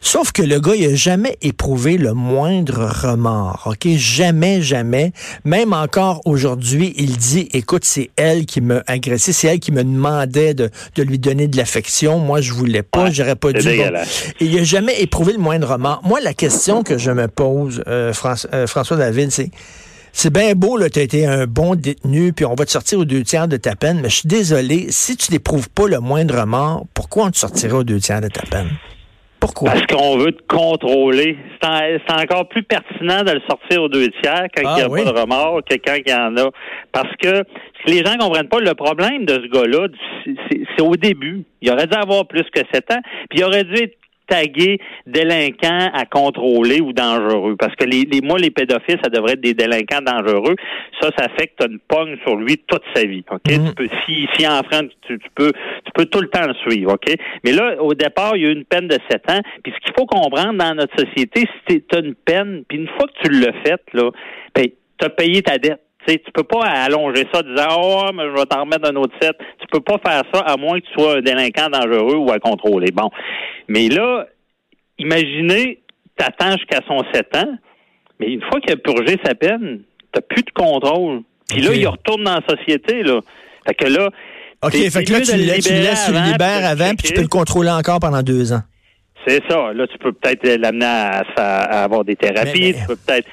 Sauf 0.00 0.32
que 0.32 0.42
le 0.42 0.60
gars, 0.60 0.74
il 0.74 0.86
a 0.86 0.94
jamais 0.94 1.36
éprouvé 1.42 1.98
le 1.98 2.12
moindre 2.12 2.86
remords, 2.86 3.53
OK? 3.66 3.86
Jamais, 3.96 4.62
jamais. 4.62 5.12
Même 5.44 5.72
encore 5.72 6.20
aujourd'hui, 6.24 6.94
il 6.96 7.16
dit, 7.16 7.48
écoute, 7.52 7.84
c'est 7.84 8.10
elle 8.16 8.46
qui 8.46 8.60
m'a 8.60 8.82
agressé, 8.86 9.32
c'est 9.32 9.48
elle 9.48 9.60
qui 9.60 9.72
me 9.72 9.82
demandait 9.84 10.54
de, 10.54 10.70
de 10.96 11.02
lui 11.02 11.18
donner 11.18 11.48
de 11.48 11.56
l'affection. 11.56 12.18
Moi, 12.18 12.40
je 12.40 12.52
voulais 12.52 12.82
pas, 12.82 13.04
Ouais, 13.04 13.12
j'aurais 13.12 13.36
pas 13.36 13.52
dû. 13.52 13.58
Bon. 13.62 13.64
dégueulasse. 13.70 14.24
Et 14.40 14.44
il 14.46 14.58
a 14.58 14.64
jamais 14.64 15.00
éprouvé 15.00 15.32
le 15.32 15.38
moindre 15.38 15.68
remords. 15.72 16.00
Moi, 16.04 16.20
la 16.20 16.34
question 16.34 16.82
que 16.82 16.98
je 16.98 17.10
me 17.10 17.28
pose, 17.28 17.82
euh, 17.86 18.12
François, 18.12 18.50
euh, 18.54 18.66
François 18.66 18.96
David, 18.96 19.30
c'est 19.30 19.50
c'est 20.16 20.32
bien 20.32 20.54
beau, 20.54 20.76
là, 20.76 20.88
tu 20.88 21.00
as 21.00 21.02
été 21.02 21.26
un 21.26 21.46
bon 21.48 21.74
détenu, 21.74 22.32
puis 22.32 22.44
on 22.44 22.54
va 22.54 22.64
te 22.64 22.70
sortir 22.70 23.00
aux 23.00 23.04
deux 23.04 23.24
tiers 23.24 23.48
de 23.48 23.56
ta 23.56 23.74
peine, 23.74 23.98
mais 24.00 24.08
je 24.08 24.14
suis 24.18 24.28
désolé, 24.28 24.86
si 24.90 25.16
tu 25.16 25.32
n'éprouves 25.32 25.68
pas 25.68 25.88
le 25.88 25.98
moindre 25.98 26.38
remords, 26.38 26.86
pourquoi 26.94 27.24
on 27.24 27.30
te 27.32 27.36
sortirait 27.38 27.72
aux 27.72 27.82
deux 27.82 27.98
tiers 27.98 28.20
de 28.20 28.28
ta 28.28 28.42
peine? 28.42 28.68
Pourquoi? 29.44 29.70
Parce 29.72 29.86
qu'on 29.86 30.16
veut 30.16 30.32
te 30.32 30.42
contrôler. 30.46 31.36
C'est, 31.60 31.68
en, 31.68 31.78
c'est 32.06 32.22
encore 32.22 32.48
plus 32.48 32.62
pertinent 32.62 33.22
de 33.24 33.32
le 33.32 33.40
sortir 33.48 33.82
aux 33.82 33.88
deux 33.88 34.08
tiers 34.22 34.46
quand 34.56 34.62
Ah, 34.64 34.74
il 34.76 34.76
n'y 34.76 34.82
a 34.82 34.88
oui. 34.88 35.04
pas 35.04 35.12
de 35.12 35.18
remords 35.20 35.60
que 35.68 35.74
quand 35.76 35.94
il 35.94 36.10
y 36.10 36.14
en 36.14 36.34
a. 36.38 36.50
Parce 36.92 37.14
que 37.22 37.44
si 37.84 37.94
les 37.94 38.04
gens 38.04 38.16
comprennent 38.18 38.48
pas 38.48 38.60
le 38.60 38.74
problème 38.74 39.26
de 39.26 39.34
ce 39.34 39.48
gars-là, 39.48 39.88
c'est 40.76 40.82
au 40.82 40.96
début. 40.96 41.44
Il 41.60 41.70
aurait 41.70 41.86
dû 41.86 41.94
avoir 41.96 42.26
plus 42.26 42.44
que 42.54 42.60
sept 42.72 42.90
ans, 42.92 43.00
puis 43.28 43.40
il 43.40 43.44
aurait 43.44 43.64
dû 43.64 43.74
être 43.74 43.96
tagué 44.26 44.78
délinquant 45.06 45.90
à 45.92 46.04
contrôler 46.06 46.80
ou 46.80 46.92
dangereux. 46.92 47.56
Parce 47.58 47.74
que 47.76 47.84
les, 47.84 48.04
les 48.10 48.20
moi, 48.20 48.38
les 48.38 48.50
pédophiles, 48.50 48.98
ça 49.02 49.10
devrait 49.10 49.32
être 49.32 49.40
des 49.40 49.54
délinquants 49.54 50.00
dangereux. 50.00 50.56
Ça, 51.00 51.10
ça 51.16 51.28
fait 51.38 51.48
que 51.48 51.52
tu 51.58 51.64
as 51.64 51.70
une 51.70 51.78
pogne 51.80 52.16
sur 52.24 52.36
lui 52.36 52.58
toute 52.66 52.82
sa 52.94 53.04
vie. 53.04 53.24
OK? 53.30 53.50
Mhm. 53.50 53.68
Tu 53.68 53.74
peux, 53.74 53.88
si, 54.06 54.26
si 54.36 54.46
enfreint, 54.46 54.86
tu, 55.06 55.18
tu 55.18 55.28
peux, 55.34 55.52
tu 55.84 55.92
peux 55.94 56.06
tout 56.06 56.20
le 56.20 56.28
temps 56.28 56.46
le 56.46 56.54
suivre. 56.54 56.94
OK? 56.94 57.14
Mais 57.44 57.52
là, 57.52 57.82
au 57.82 57.94
départ, 57.94 58.36
il 58.36 58.42
y 58.42 58.46
a 58.46 58.48
eu 58.50 58.52
une 58.52 58.64
peine 58.64 58.88
de 58.88 58.98
7 59.10 59.30
ans. 59.30 59.40
Puis 59.62 59.72
ce 59.72 59.80
qu'il 59.84 59.94
faut 59.98 60.06
comprendre 60.06 60.54
dans 60.58 60.74
notre 60.74 60.98
société, 60.98 61.46
si 61.68 61.82
tu 61.82 61.96
as 61.96 62.00
une 62.00 62.14
peine, 62.14 62.64
puis 62.68 62.78
une 62.78 62.88
fois 62.88 63.06
que 63.06 63.28
tu 63.28 63.40
l'as 63.40 63.52
faite, 63.64 63.82
là, 63.92 64.10
ben, 64.54 64.66
tu 64.98 65.04
as 65.04 65.10
payé 65.10 65.42
ta 65.42 65.58
dette. 65.58 65.80
Tu 66.06 66.18
tu 66.18 66.32
peux 66.32 66.42
pas 66.44 66.62
allonger 66.66 67.26
ça 67.32 67.40
en 67.40 67.42
disant 67.42 67.80
Oh, 67.80 68.10
mais 68.14 68.24
je 68.24 68.34
vais 68.34 68.46
t'en 68.46 68.60
remettre 68.62 68.90
un 68.90 68.96
autre 68.96 69.14
set. 69.20 69.36
Tu 69.60 69.66
peux 69.72 69.80
pas 69.80 69.96
faire 70.04 70.22
ça 70.32 70.40
à 70.40 70.56
moins 70.56 70.78
que 70.80 70.86
tu 70.86 70.92
sois 70.92 71.16
un 71.18 71.20
délinquant 71.22 71.68
dangereux 71.70 72.16
ou 72.16 72.30
à 72.30 72.38
contrôler. 72.38 72.90
Bon. 72.92 73.10
Mais 73.68 73.88
là, 73.88 74.26
imaginez, 74.98 75.80
t'attends 76.16 76.52
jusqu'à 76.56 76.80
son 76.86 77.02
7 77.12 77.36
ans, 77.36 77.54
mais 78.20 78.28
une 78.28 78.42
fois 78.42 78.60
qu'il 78.60 78.72
a 78.72 78.76
purgé 78.76 79.18
sa 79.24 79.34
peine, 79.34 79.80
t'as 80.12 80.20
plus 80.20 80.42
de 80.42 80.50
contrôle. 80.54 81.22
Puis 81.48 81.60
là, 81.60 81.72
il 81.74 81.86
retourne 81.86 82.24
dans 82.24 82.34
la 82.36 82.42
société, 82.56 83.02
là. 83.02 83.20
Fait 83.66 83.74
que 83.74 83.86
là. 83.86 84.08
OK, 84.62 84.72
fait 84.72 85.04
que 85.04 85.12
là, 85.12 85.20
tu 85.20 85.32
le, 85.36 85.42
laisses- 85.44 85.64
tu 85.66 85.72
le 85.74 85.80
laisses, 85.80 86.06
tu 86.06 86.12
libères 86.12 86.66
avant, 86.66 86.94
puis 86.94 87.08
tu 87.08 87.12
peux 87.14 87.20
le 87.22 87.28
contrôler 87.28 87.70
encore 87.70 88.00
pendant 88.00 88.22
deux 88.22 88.52
ans. 88.52 88.62
C'est 89.26 89.42
ça. 89.48 89.72
Là, 89.72 89.86
tu 89.86 89.98
peux 89.98 90.12
peut-être 90.12 90.46
l'amener 90.58 90.84
à, 90.86 91.82
avoir 91.84 92.04
des 92.04 92.16
thérapies. 92.16 92.60
Mais- 92.60 92.72
mais- 92.72 92.80
Tu 92.80 92.86
peux 92.86 92.96
peut-être. 92.96 93.28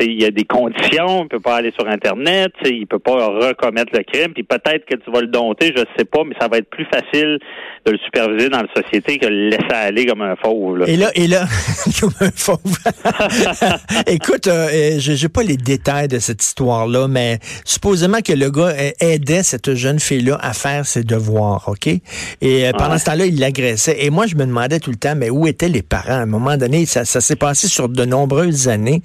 Il 0.00 0.20
y 0.22 0.24
a 0.24 0.30
des 0.30 0.44
conditions, 0.44 1.24
il 1.24 1.28
peut 1.28 1.40
pas 1.40 1.56
aller 1.56 1.72
sur 1.78 1.86
Internet, 1.88 2.52
il 2.64 2.86
peut 2.86 2.98
pas 3.00 3.26
recommettre 3.26 3.90
le 3.92 4.02
crime, 4.04 4.32
puis 4.32 4.44
peut-être 4.44 4.86
que 4.86 4.94
tu 4.94 5.10
vas 5.10 5.20
le 5.20 5.26
dompter, 5.26 5.72
je 5.76 5.82
sais 5.98 6.04
pas, 6.04 6.20
mais 6.24 6.34
ça 6.40 6.48
va 6.48 6.58
être 6.58 6.70
plus 6.70 6.86
facile 6.86 7.38
de 7.84 7.92
le 7.92 7.98
superviser 7.98 8.48
dans 8.50 8.62
la 8.62 8.68
société 8.82 9.18
que 9.18 9.26
de 9.26 9.30
le 9.30 9.48
laisser 9.50 9.72
aller 9.72 10.06
comme 10.06 10.22
un 10.22 10.36
fauve. 10.36 10.78
là. 10.78 10.86
Et 10.88 10.96
là, 10.96 11.10
et 11.14 11.26
là, 11.26 11.44
comme 12.00 12.12
un 12.20 12.30
fauve. 12.30 12.58
Écoute, 14.06 14.46
euh, 14.46 14.68
euh, 14.72 14.94
j'ai 14.98 15.28
pas 15.28 15.42
les 15.42 15.56
détails 15.56 16.08
de 16.08 16.18
cette 16.18 16.42
histoire-là, 16.42 17.08
mais 17.08 17.38
supposément 17.64 18.20
que 18.24 18.32
le 18.32 18.50
gars 18.50 18.72
aidait 19.00 19.42
cette 19.42 19.74
jeune 19.74 19.98
fille-là 20.00 20.38
à 20.40 20.52
faire 20.52 20.86
ses 20.86 21.02
devoirs, 21.04 21.64
OK? 21.68 21.86
Et 21.88 22.00
euh, 22.42 22.72
pendant 22.72 22.90
Ouais. 22.92 22.98
ce 22.98 23.04
temps-là, 23.06 23.26
il 23.26 23.38
l'agressait. 23.38 24.04
Et 24.04 24.10
moi, 24.10 24.26
je 24.26 24.34
me 24.36 24.44
demandais 24.46 24.80
tout 24.80 24.90
le 24.90 24.96
temps, 24.96 25.14
mais 25.16 25.30
où 25.30 25.46
étaient 25.46 25.68
les 25.68 25.82
parents? 25.82 26.10
À 26.12 26.22
un 26.22 26.26
moment 26.26 26.56
donné, 26.56 26.86
ça, 26.86 27.04
ça 27.04 27.20
s'est 27.20 27.36
passé 27.36 27.68
sur 27.68 27.88
de 27.88 28.04
nombreuses 28.04 28.68
années. 28.68 29.02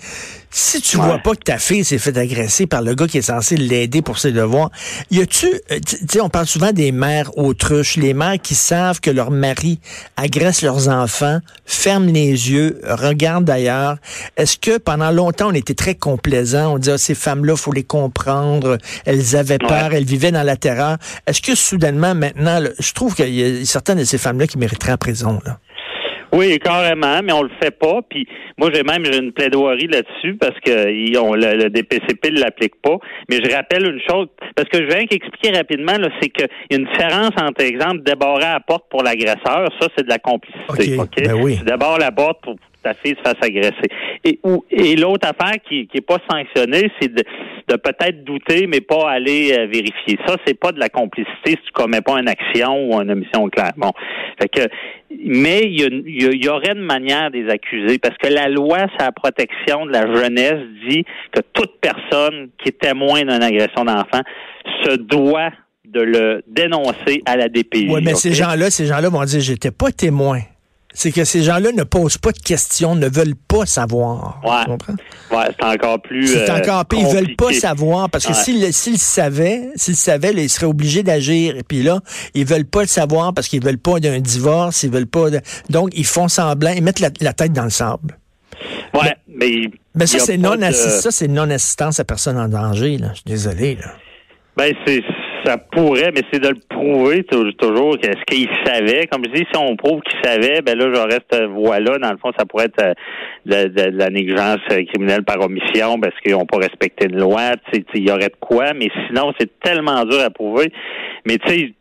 Si 0.49 0.74
tu 0.81 0.97
Ouais. 0.97 1.05
vois 1.05 1.19
pas 1.19 1.31
que 1.31 1.43
ta 1.43 1.57
fille 1.57 1.83
s'est 1.83 1.97
fait 1.97 2.17
agresser 2.17 2.67
par 2.67 2.81
le 2.81 2.95
gars 2.95 3.07
qui 3.07 3.17
est 3.17 3.21
censé 3.23 3.55
l'aider 3.57 4.01
pour 4.01 4.17
ses 4.17 4.31
devoirs, 4.31 4.69
y 5.11 5.19
a-tu, 5.21 5.47
euh, 5.47 5.79
tu 5.85 5.97
tu 5.97 6.05
sais, 6.09 6.21
on 6.21 6.29
parle 6.29 6.45
souvent 6.47 6.71
des 6.71 6.91
mères 6.91 7.37
autruches, 7.37 7.97
les 7.97 8.13
mères 8.13 8.39
qui 8.41 8.55
savent 8.55 8.99
que 9.01 9.09
leur 9.11 9.31
mari 9.31 9.79
agresse 10.17 10.61
leurs 10.61 10.87
enfants, 10.89 11.39
ferment 11.65 12.11
les 12.11 12.51
yeux, 12.51 12.79
regardent 12.85 13.45
d'ailleurs. 13.45 13.97
Est-ce 14.37 14.57
que 14.57 14.77
pendant 14.77 15.11
longtemps, 15.11 15.49
on 15.49 15.53
était 15.53 15.73
très 15.73 15.95
complaisant, 15.95 16.73
on 16.73 16.77
disait, 16.77 16.93
ah, 16.93 16.97
ces 16.97 17.15
femmes-là, 17.15 17.55
faut 17.55 17.71
les 17.73 17.83
comprendre, 17.83 18.77
elles 19.05 19.35
avaient 19.35 19.57
peur, 19.57 19.93
elles 19.93 20.05
vivaient 20.05 20.31
dans 20.31 20.43
la 20.43 20.55
terreur. 20.57 20.97
Est-ce 21.27 21.41
que 21.41 21.55
soudainement, 21.55 22.15
maintenant, 22.15 22.59
là, 22.59 22.69
je 22.79 22.91
trouve 22.93 23.15
qu'il 23.15 23.33
y 23.33 23.61
a 23.61 23.65
certaines 23.65 23.99
de 23.99 24.03
ces 24.03 24.17
femmes-là 24.17 24.47
qui 24.47 24.57
mériteraient 24.57 24.93
en 24.93 24.97
prison, 24.97 25.39
là. 25.45 25.59
Oui, 26.35 26.59
carrément, 26.59 27.21
mais 27.23 27.31
on 27.33 27.43
le 27.43 27.49
fait 27.61 27.71
pas. 27.71 28.01
Puis 28.09 28.27
moi, 28.57 28.69
j'ai 28.73 28.83
même 28.83 29.03
une 29.05 29.31
plaidoirie 29.31 29.87
là-dessus 29.87 30.35
parce 30.35 30.59
que 30.59 30.91
ils 30.91 31.17
ont- 31.17 31.33
le, 31.33 31.55
le 31.55 31.69
DPCP 31.69 32.31
ne 32.31 32.39
l'applique 32.41 32.75
pas. 32.81 32.97
Mais 33.29 33.37
je 33.43 33.55
rappelle 33.55 33.85
une 33.87 34.01
chose, 34.07 34.27
parce 34.55 34.67
que 34.69 34.77
je 34.79 34.87
viens 34.87 35.05
qu'expliquer 35.05 35.51
rapidement, 35.57 35.93
c'est 36.21 36.29
qu'il 36.29 36.47
y 36.71 36.75
a 36.75 36.77
une 36.77 36.85
différence 36.85 37.31
entre, 37.41 37.61
exemple, 37.63 38.03
débarrer 38.03 38.41
la 38.41 38.59
porte 38.59 38.85
pour 38.89 39.01
l'agresseur, 39.03 39.67
ça 39.79 39.87
c'est 39.97 40.03
de 40.03 40.09
la 40.09 40.19
complicité. 40.19 40.97
OK, 40.99 41.07
OK? 41.17 41.23
ben 41.25 41.33
oui. 41.41 41.57
Tu 41.59 41.63
débarres 41.65 41.99
la 41.99 42.11
porte 42.11 42.41
pour 42.43 42.55
ta 42.85 42.93
fille 42.93 43.15
se 43.17 43.21
fasse 43.27 43.41
agresser. 43.41 43.89
Et, 44.23 44.39
et 44.69 44.95
l'autre 44.95 45.27
affaire 45.27 45.59
qui 45.67 45.89
n'est 45.93 46.01
pas 46.01 46.19
sanctionnée, 46.29 46.91
c'est 46.99 47.11
de, 47.11 47.23
de 47.67 47.75
peut-être 47.77 48.23
douter, 48.23 48.67
mais 48.67 48.79
pas 48.79 49.09
aller 49.09 49.53
euh, 49.57 49.65
vérifier. 49.65 50.19
Ça, 50.27 50.35
c'est 50.45 50.59
pas 50.59 50.71
de 50.71 50.79
la 50.79 50.89
complicité 50.89 51.51
si 51.51 51.57
tu 51.57 51.71
commets 51.73 52.01
pas 52.01 52.19
une 52.19 52.29
action 52.29 52.87
ou 52.87 53.01
une 53.01 53.09
omission 53.09 53.49
claire. 53.49 53.71
Bon. 53.75 53.91
Fait 54.39 54.49
que, 54.49 54.61
mais 55.17 55.61
il 55.63 55.81
y, 55.81 56.45
y, 56.45 56.49
aurait 56.49 56.73
une 56.75 56.85
manière 56.85 57.31
des 57.31 57.49
accuser, 57.49 57.97
parce 57.97 58.17
que 58.17 58.27
la 58.27 58.49
loi 58.49 58.77
sur 58.77 58.99
la 58.99 59.11
protection 59.11 59.87
de 59.87 59.91
la 59.91 60.05
jeunesse 60.13 60.61
dit 60.87 61.03
que 61.31 61.41
toute 61.53 61.79
personne 61.81 62.49
qui 62.59 62.69
est 62.69 62.79
témoin 62.79 63.21
d'une 63.21 63.31
agression 63.31 63.83
d'enfant 63.83 64.21
se 64.83 64.95
doit 64.97 65.51
de 65.85 66.01
le 66.01 66.43
dénoncer 66.47 67.21
à 67.25 67.35
la 67.37 67.47
DPI. 67.47 67.87
Oui, 67.89 68.01
mais 68.03 68.13
ces 68.13 68.33
gens-là, 68.33 68.69
ces 68.69 68.85
gens-là 68.85 69.09
vont 69.09 69.23
dire 69.23 69.39
j'étais 69.39 69.71
pas 69.71 69.91
témoin 69.91 70.39
c'est 70.95 71.11
que 71.11 71.25
ces 71.25 71.43
gens-là 71.43 71.71
ne 71.73 71.83
posent 71.83 72.17
pas 72.17 72.31
de 72.31 72.39
questions, 72.39 72.95
ne 72.95 73.07
veulent 73.07 73.35
pas 73.35 73.65
savoir. 73.65 74.41
Ouais. 74.43 74.75
Ouais, 75.29 75.45
c'est 75.59 75.65
encore 75.65 76.01
plus. 76.01 76.27
C'est 76.27 76.49
euh, 76.49 76.57
encore 76.57 76.85
pire. 76.85 76.99
Ils 77.01 77.13
veulent 77.13 77.35
pas 77.35 77.51
savoir 77.51 78.09
parce 78.09 78.25
que 78.25 78.33
s'ils 78.33 78.97
savaient, 78.97 79.69
s'ils 79.75 79.97
savaient, 79.97 80.33
ils 80.33 80.49
seraient 80.49 80.65
obligés 80.65 81.03
d'agir. 81.03 81.57
Et 81.57 81.63
puis 81.63 81.83
là, 81.83 81.99
ils 82.33 82.45
veulent 82.45 82.65
pas 82.65 82.81
le 82.81 82.87
savoir 82.87 83.33
parce 83.33 83.49
qu'ils 83.49 83.63
veulent 83.63 83.77
pas 83.77 83.99
d'un 83.99 84.19
divorce, 84.19 84.83
ils 84.83 84.89
veulent 84.89 85.05
pas. 85.05 85.29
De... 85.29 85.41
Donc 85.69 85.89
ils 85.93 86.05
font 86.05 86.29
semblant, 86.29 86.71
ils 86.71 86.81
mettent 86.81 87.01
la, 87.01 87.11
tête 87.11 87.51
dans 87.51 87.65
le 87.65 87.69
sable. 87.69 88.17
Ouais, 88.93 89.15
mais. 89.27 89.69
Mais, 89.93 90.07
ça 90.07 90.19
c'est 90.19 90.37
non 90.37 90.55
c'est 91.09 91.27
non 91.27 91.49
assistance 91.49 91.99
à 91.99 92.05
personne 92.05 92.37
en 92.37 92.47
danger. 92.47 92.97
Là. 92.97 93.09
Je 93.09 93.15
suis 93.15 93.23
désolé. 93.25 93.75
Là. 93.75 93.91
Ben 94.57 94.73
c'est 94.85 95.03
ça 95.45 95.57
pourrait, 95.57 96.11
mais 96.13 96.21
c'est 96.31 96.39
de 96.39 96.49
le 96.49 96.59
prouver 96.69 97.23
toujours. 97.23 97.97
Est-ce 98.01 98.23
qu'il 98.27 98.49
savait? 98.65 99.07
Comme 99.07 99.23
je 99.25 99.31
dis, 99.31 99.47
si 99.51 99.57
on 99.57 99.75
prouve 99.75 100.01
qu'il 100.01 100.19
savait, 100.23 100.61
ben 100.61 100.77
là, 100.77 100.91
j'aurais 100.93 101.19
cette 101.29 101.49
voie-là. 101.49 101.97
Dans 101.99 102.11
le 102.11 102.17
fond, 102.17 102.31
ça 102.37 102.45
pourrait 102.45 102.65
être 102.65 102.81
euh, 102.83 103.67
de, 103.67 103.97
la 103.97 104.09
négligence 104.09 104.59
criminelle 104.67 105.23
par 105.23 105.39
omission 105.41 105.99
parce 105.99 106.19
qu'ils 106.21 106.33
n'ont 106.33 106.45
pas 106.45 106.57
respecté 106.57 107.05
une 107.05 107.19
loi. 107.19 107.51
Il 107.93 108.07
y 108.07 108.11
aurait 108.11 108.29
de 108.29 108.35
quoi, 108.39 108.73
mais 108.73 108.89
sinon, 109.07 109.33
c'est 109.39 109.59
tellement 109.59 110.03
dur 110.05 110.19
à 110.19 110.29
prouver. 110.29 110.71
Mais 111.25 111.37
tu 111.37 111.49
sais, 111.49 111.73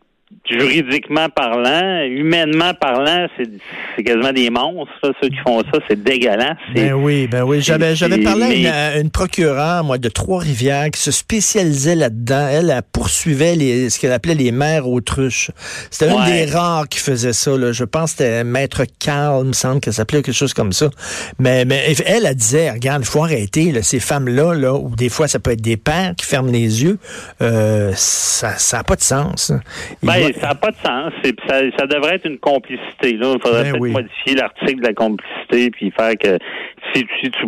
juridiquement 0.49 1.29
parlant, 1.29 2.05
humainement 2.05 2.75
parlant, 2.75 3.26
c'est 3.37 4.03
quasiment 4.03 4.33
des 4.33 4.50
monstres, 4.50 5.14
ceux 5.23 5.29
qui 5.29 5.37
font 5.47 5.61
ça, 5.73 5.79
c'est 5.88 6.03
dégueulasse. 6.03 6.57
Ben 6.75 6.93
oui, 6.93 7.26
ben 7.26 7.43
oui. 7.43 7.61
J'avais 7.61 7.97
j'avais 7.97 8.19
parlé 8.19 8.67
à 8.67 8.99
une, 8.99 9.11
procureure, 9.11 9.85
moi, 9.85 9.99
de 9.99 10.09
Trois-Rivières, 10.09 10.91
qui 10.91 11.00
se 11.00 11.11
spécialisait 11.11 11.95
là-dedans. 11.95 12.49
Elle, 12.49 12.71
elle 12.71 12.83
poursuivait 12.93 13.55
les, 13.57 13.91
ce 13.91 13.99
qu'elle 13.99 14.12
appelait 14.12 14.35
les 14.35 14.53
mères 14.53 14.88
autruches. 14.88 15.50
C'était 15.91 16.12
une 16.12 16.25
des 16.25 16.45
rares 16.47 16.88
qui 16.88 16.99
faisait 16.99 17.33
ça. 17.33 17.57
Là. 17.57 17.73
Je 17.73 17.85
pense 17.85 18.12
que 18.12 18.19
c'était 18.19 18.45
Maître 18.45 18.85
Carl, 18.99 19.47
me 19.47 19.53
semble 19.53 19.81
qu'elle 19.81 19.95
s'appelait 19.95 20.23
quelque 20.23 20.35
chose 20.35 20.55
comme 20.55 20.73
ça. 20.73 20.91
Mais, 21.38 21.64
mais 21.64 21.95
elle, 22.07 22.26
elle 22.26 22.35
disait, 22.35 22.71
regarde, 22.71 23.03
il 23.03 23.09
faut 23.09 23.23
arrêter 23.25 23.73
là, 23.73 23.83
ces 23.83 24.00
femmes-là, 24.00 24.55
là, 24.55 24.75
ou 24.75 24.95
des 24.95 25.09
fois 25.09 25.29
ça 25.29 25.38
peut 25.38 25.53
être 25.53 25.62
des 25.62 25.76
pères 25.76 26.14
qui 26.17 26.26
ferment 26.26 26.50
les 26.50 26.83
yeux. 26.83 26.99
Euh, 27.41 27.93
ça 27.97 28.55
n'a 28.73 28.85
pas 28.85 28.97
de 28.97 29.03
sens. 29.03 29.53
Ben, 30.03 30.24
ça 30.33 30.49
n'a 30.49 30.54
pas 30.54 30.71
de 30.71 30.76
sens. 30.76 31.12
Ça, 31.49 31.61
ça, 31.78 31.87
devrait 31.87 32.16
être 32.16 32.26
une 32.26 32.38
complicité. 32.38 33.12
Là. 33.12 33.35
Il 33.35 33.40
faudrait 33.40 33.64
ben 33.64 33.78
peut-être 33.78 33.93
modifier 33.93 34.35
l'article 34.35 34.81
de 34.81 34.87
la 34.87 34.95
complicité 34.95 35.71
puis 35.71 35.90
faire 35.90 36.16
que 36.16 36.38
si, 36.93 37.07
si 37.21 37.31
tu 37.31 37.47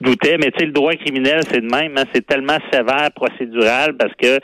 doutais, 0.00 0.36
mais 0.38 0.50
tu 0.50 0.60
sais, 0.60 0.66
le 0.66 0.72
droit 0.72 0.92
criminel, 0.94 1.40
c'est 1.50 1.60
de 1.60 1.66
même. 1.66 1.96
Hein, 1.96 2.04
c'est 2.14 2.26
tellement 2.26 2.58
sévère, 2.72 3.10
procédural, 3.14 3.94
parce 3.96 4.12
que 4.20 4.38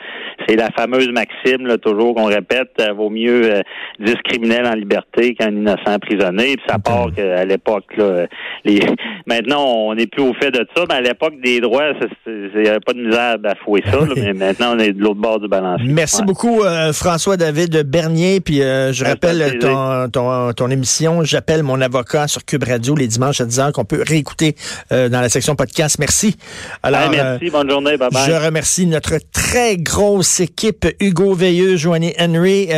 c'est 0.47 0.55
la 0.55 0.69
fameuse 0.71 1.09
maxime, 1.09 1.67
là, 1.67 1.77
toujours 1.77 2.15
qu'on 2.15 2.25
répète, 2.25 2.71
euh, 2.81 2.93
vaut 2.93 3.09
mieux 3.09 3.53
euh, 3.53 3.61
10 3.99 4.15
criminels 4.25 4.65
en 4.65 4.73
liberté 4.73 5.35
qu'un 5.35 5.51
innocent 5.51 5.83
emprisonné. 5.87 6.55
Puis 6.55 6.65
ça 6.67 6.79
part 6.79 7.09
qu'à 7.15 7.45
l'époque, 7.45 7.85
là, 7.97 8.25
les... 8.65 8.79
maintenant, 9.27 9.65
on 9.65 9.95
n'est 9.95 10.07
plus 10.07 10.23
au 10.23 10.33
fait 10.33 10.51
de 10.51 10.65
ça, 10.75 10.83
mais 10.89 10.95
à 10.95 11.01
l'époque 11.01 11.35
des 11.43 11.59
droits, 11.59 11.91
il 12.25 12.61
n'y 12.61 12.67
avait 12.67 12.79
pas 12.79 12.93
de 12.93 13.03
misère 13.03 13.37
à 13.43 13.55
fouer 13.63 13.83
ça, 13.85 13.99
mais 14.15 14.33
maintenant, 14.33 14.75
on 14.75 14.79
est 14.79 14.93
de 14.93 15.01
l'autre 15.01 15.21
bord 15.21 15.39
du 15.39 15.47
balancier. 15.47 15.87
Merci 15.87 16.23
beaucoup, 16.23 16.63
euh, 16.63 16.93
François 16.93 17.37
David 17.37 17.83
Bernier. 17.83 18.39
Puis 18.41 18.61
euh, 18.61 18.91
je 18.91 19.05
rappelle 19.05 19.59
ton, 19.59 20.09
ton, 20.09 20.53
ton, 20.53 20.69
émission, 20.69 21.23
j'appelle 21.23 21.63
mon 21.63 21.79
avocat 21.81 22.27
sur 22.27 22.43
Cube 22.45 22.63
Radio 22.63 22.95
les 22.95 23.07
dimanches 23.07 23.41
à 23.41 23.45
10h 23.45 23.71
qu'on 23.71 23.85
peut 23.85 24.03
réécouter 24.05 24.55
dans 24.89 25.21
la 25.21 25.29
section 25.29 25.52
podcast. 25.55 25.97
Merci. 25.99 26.35
Alors, 26.81 27.09
merci, 27.09 27.49
bonne 27.49 27.69
journée, 27.69 27.97
bye 27.97 28.09
bye. 28.11 28.25
Je 28.27 28.33
remercie 28.33 28.85
notre 28.85 29.17
très 29.31 29.77
grosse 29.77 30.39
équipe, 30.39 30.87
Hugo 30.99 31.33
Veilleux, 31.33 31.77
Joanie 31.77 32.13
Henry. 32.19 32.69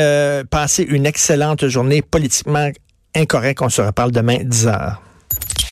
passez 0.50 0.84
une 0.84 1.05
excellente 1.05 1.67
journée 1.67 2.01
politiquement 2.01 2.70
incorrecte. 3.15 3.62
On 3.62 3.70
se 3.70 3.82
reparle 3.82 4.12
demain 4.12 4.38
10h. 4.38 4.98